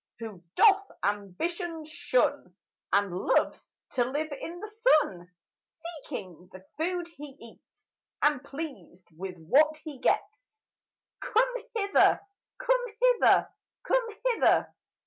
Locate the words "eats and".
7.39-8.43